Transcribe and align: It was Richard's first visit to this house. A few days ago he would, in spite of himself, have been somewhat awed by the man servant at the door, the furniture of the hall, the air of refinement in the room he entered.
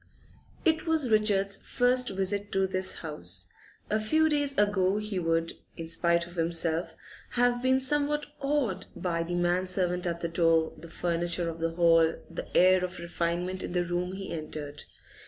It 0.65 0.87
was 0.87 1.11
Richard's 1.11 1.57
first 1.57 2.09
visit 2.09 2.51
to 2.53 2.65
this 2.65 2.95
house. 3.05 3.45
A 3.87 3.99
few 3.99 4.29
days 4.29 4.57
ago 4.57 4.97
he 4.97 5.19
would, 5.19 5.53
in 5.77 5.87
spite 5.87 6.25
of 6.25 6.33
himself, 6.37 6.95
have 7.33 7.61
been 7.61 7.79
somewhat 7.79 8.25
awed 8.39 8.87
by 8.95 9.21
the 9.21 9.35
man 9.35 9.67
servant 9.67 10.07
at 10.07 10.21
the 10.21 10.27
door, 10.27 10.73
the 10.75 10.89
furniture 10.89 11.47
of 11.47 11.59
the 11.59 11.75
hall, 11.75 12.15
the 12.31 12.57
air 12.57 12.83
of 12.83 12.97
refinement 12.97 13.61
in 13.61 13.73
the 13.73 13.83
room 13.83 14.13
he 14.13 14.33
entered. 14.33 14.85